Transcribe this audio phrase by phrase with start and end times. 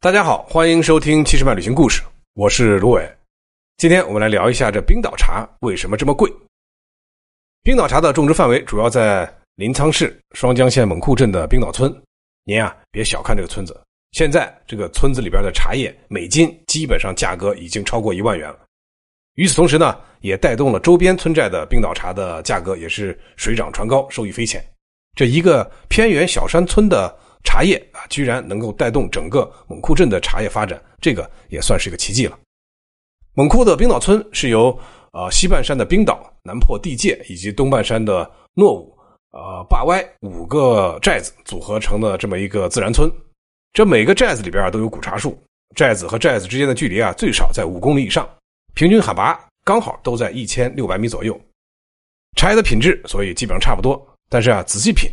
[0.00, 2.00] 大家好，欢迎收听《七十万旅行故事》，
[2.34, 3.04] 我是卢伟。
[3.78, 6.32] 今天我们来聊一下这冰岛茶为什么这么贵。
[7.64, 11.92] 冰岛茶的种植范围主要在临沧市双江县勐库镇的冰岛村。
[12.44, 13.76] 您啊，别小看这个村子，
[14.12, 18.60] 现在这个村子里边的茶叶每斤基本上价格已经超过一万元了。
[19.34, 24.64] 与此同时呢，也带动了周边村寨的冰岛茶的价格也是水涨船高，收益匪浅。
[25.16, 27.18] 这一个偏远小山村的。
[27.44, 32.38] 茶叶啊，居然能够带动整个蒙库镇的茶叶发展，这个也算是一个奇迹了。
[33.34, 34.76] 蒙库的冰岛村是由
[35.12, 38.92] 呃西半山的冰岛、南坡地界以及东半山的诺武、
[39.30, 43.10] 呃坝歪五个寨子组合成的这么一个自然村。
[43.72, 45.40] 这每个寨子里边都有古茶树，
[45.76, 48.28] 寨子和寨子之间的距离啊最少在五公里以上，
[48.74, 51.38] 平均海拔刚好都在一千六百米左右。
[52.36, 55.10] 茶叶的品质所以基本上差不多，但是啊仔细品。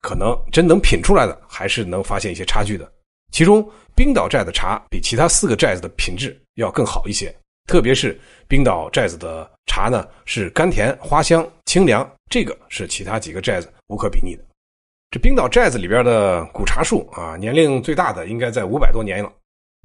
[0.00, 2.90] 可能真能品出来的，还是能发现一些差距的。
[3.32, 7.34] 其中，冰岛寨的茶比其他四个寨子的品质要更好一些，
[7.68, 14.42] 特别是冰岛寨子的茶呢，是甘甜、花香、清凉，这个是其他几个寨子无可比拟的。
[15.12, 19.32] 这冰岛寨子里边的古茶树啊，年龄最大的应该在五百多年了。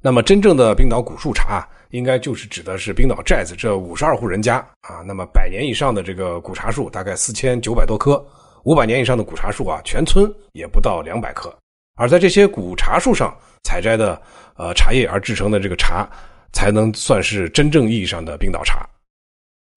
[0.02, 5.02] 那么，真正的冰岛古树茶啊，应该就是指的是冰岛寨子这五十二户人家啊。
[5.06, 8.24] 那么，百年以上的这个古茶树，大概四千九百多棵。
[8.66, 11.56] 五百年以上的古茶树啊，全村也不到两百棵。
[11.94, 14.20] 而在这些古茶树上采摘的
[14.56, 16.04] 呃茶叶而制成的这个茶，
[16.52, 18.84] 才能算是真正意义上的冰岛茶。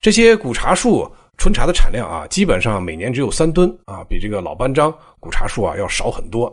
[0.02, 6.52] 这些古茶树春茶的产量啊，基本上每年只有三吨啊，比这个老班章古茶树啊要少很多。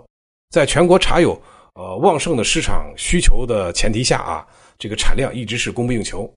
[0.51, 1.41] 在全国茶友
[1.73, 4.47] 呃旺盛的市场需求的前提下啊，
[4.79, 6.31] 这个产量一直是供不应求。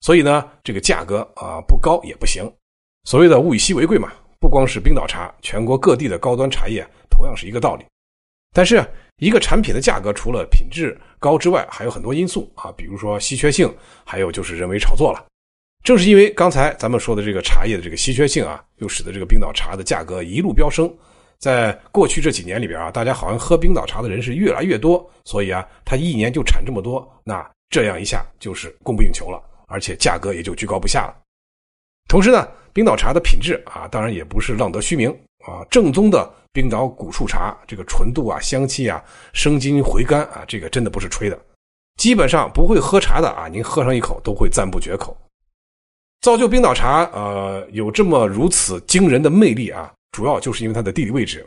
[0.00, 2.48] 所以呢，这个价格啊不高也不行。
[3.02, 4.12] 所谓的物以稀为贵嘛。
[4.40, 7.84] 不光是冰岛茶，全国各地的高端茶叶同样是一个道理。
[8.54, 8.84] 但是，
[9.18, 13.72] 一个产品的价格除了品质高之外，还有很多因素啊，比如说稀缺性，
[14.04, 15.26] 还有就是人为炒作了。
[15.84, 20.92] 正是因为刚才咱们说的这个茶叶的这个稀缺性啊，又使得这个冰岛茶的价格一路飙升。
[21.38, 31.14] 在过去这几年里边啊，大家好像喝冰岛茶的人是越来越多，所以啊，它一年就产这么多，那这样一下就是供不应求了，而且价格也就居高不下了。
[32.08, 32.48] 同时呢。
[32.70, 35.10] 冰岛茶的品质啊，当然也不是浪得虚名
[35.44, 35.66] 啊。
[35.68, 39.02] 正宗的冰岛古树茶，这个纯度啊、香气啊、
[39.32, 41.36] 生津回甘啊，这个真的不是吹的。
[41.96, 45.16] 基本上不会喝茶的啊，您喝上一口都会赞不绝口。
[46.20, 51.44] 造就冰岛茶呃有这么如此惊人的魅力啊，主要就是因为它的地理位置，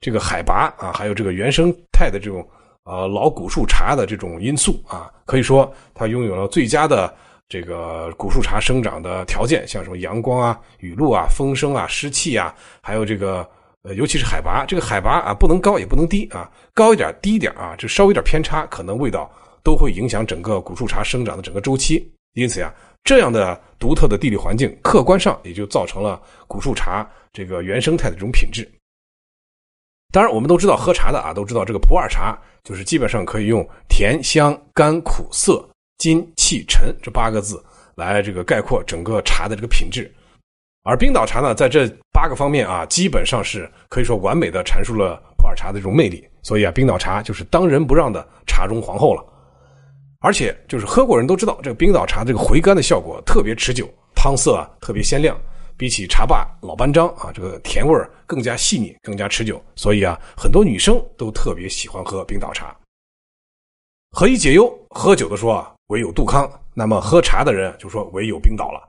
[0.00, 2.46] 这个海拔啊，还有这个原生态的这种
[2.82, 7.14] 呃老古树茶的这种因素啊，可以说它拥有了最佳的。
[7.54, 13.48] 这个古树茶生长的条件，像什么阳光啊、雨露啊、风声啊、湿气啊，还有这个
[13.82, 19.30] 呃，尤其是海拔，这个海拔啊不能高也不能低啊，高一点低一点啊，这稍微有点偏差，可能味道
[19.62, 22.12] 都会影响整个古树茶生长的整个周期。
[22.32, 28.68] 因此呀，这样的独特的地理环境，客观上也就造成了古树茶这个原生态的这种品质。
[30.12, 35.64] 当然，我们都知道喝茶的啊，都知道这个普洱茶就是基本上可以用甜、香、甘、苦、涩。
[35.98, 37.62] 金气沉这八个字
[37.94, 40.12] 来这个概括整个茶的这个品质，
[40.82, 46.26] 而冰岛茶呢，在这八个方面啊，基本上是可以说完美的阐述了普洱茶的这种魅力。
[46.42, 49.24] 所以啊，冰岛茶就是当仁不让的茶中皇后了。
[50.20, 55.38] 而且就是喝过人都知道，这个冰岛茶这个回甘的效果特别持久，汤色啊特别鲜亮，
[55.76, 57.94] 比起茶霸老班章啊，这个甜味
[58.26, 59.62] 更加细腻，更加持久。
[59.76, 62.74] 所以啊，很多女生都特别喜欢喝冰岛茶。
[64.16, 64.72] 何以解忧？
[64.90, 65.70] 喝酒的说啊。
[65.88, 68.88] 唯有杜康，那么喝茶的人就说唯有冰岛了。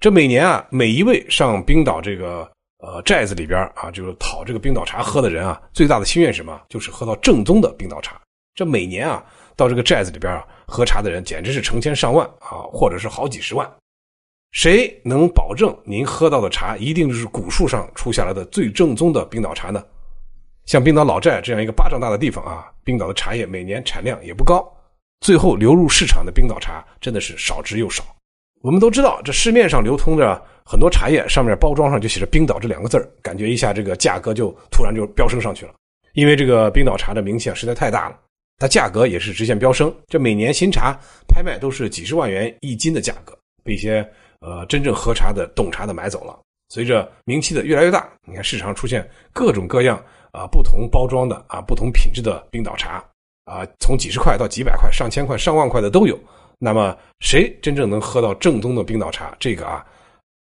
[0.00, 6.58] 这每年啊，每一位上冰岛这个呃寨子里边啊，就是讨这个冰岛茶喝的人啊，最大的心愿是什么？
[6.70, 8.18] 就是喝到正宗的冰岛茶。
[8.54, 9.22] 这每年啊，
[9.56, 13.70] 到这个寨子里边啊，喝茶的人简直是成千上万啊，或者是好几十万。
[14.52, 19.84] 谁能保证您喝到的茶一定是古树上出下来的最正宗的冰岛茶呢？
[20.66, 24.66] 像冰岛老寨这样一个巴掌大的地方啊，冰岛的茶叶每年产量也不高。
[25.20, 28.04] 最后流入市场的冰岛茶真的是少之又少。
[28.62, 35.72] 我们都知道，这市面上流通着很多茶叶，上面包装上就写着“冰岛”这两个字感觉一下这个价格就突然就飙升上去了。
[36.14, 38.18] 因为这个冰岛茶的名气啊实在太大了，
[38.58, 39.94] 它价格也是直线飙升。
[40.08, 40.98] 这每年新茶
[41.28, 44.06] 拍卖都是几十万元一斤的价格，被一些
[44.40, 46.36] 呃真正喝茶的懂茶的买走了。
[46.70, 50.02] 随着名气的越来越大，你看市场出现各种各样
[50.36, 53.02] 啊不同包装的啊不同品质的冰岛茶。
[53.46, 56.18] 啊，从几十块到几百块、上千块、上万块的都有。
[56.58, 59.32] 那么，谁真正能喝到正宗的冰岛茶？
[59.38, 59.86] 这个啊，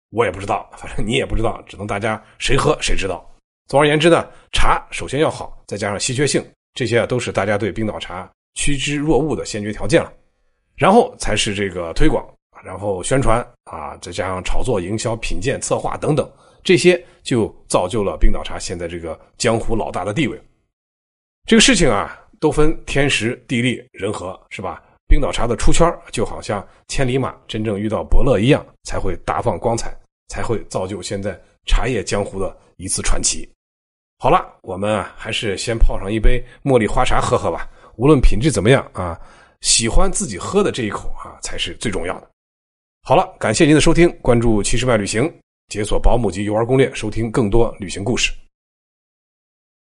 [0.09, 3.25] 我也不知道，反正你也不知道，只能大家谁喝谁知道。
[3.67, 10.11] 总而言之呢，茶首先要好，再加上稀缺性，这些啊都是大家对冰岛茶趋之若鹜的先决条件了。
[10.75, 12.25] 然后才是这个推广，
[12.61, 16.29] 然后宣传啊，再加上炒作、营销、品鉴、策划等等，
[16.63, 20.41] 这些就造就了冰岛茶现在这个江湖老大的地位。
[21.45, 24.81] 这个事情啊，都分天时、地利、人和，是吧？
[25.07, 29.93] 冰岛茶的出圈，就好像千里马真正遇到伯乐一样，才会大放光彩，
[30.29, 33.49] 才会造就现在茶叶江湖的一次传奇。
[34.19, 37.67] 好了，我们啊，还是先泡上一杯茉莉花茶喝喝吧。
[37.97, 39.19] 无论品质怎么样啊，
[39.59, 42.29] 喜欢自己喝的这一口啊，才是最重要的。
[43.03, 45.29] 好了，感谢您的收听，关注七十迈旅行，
[45.71, 48.33] 解锁保姆级游玩攻略，收听更多旅行故事。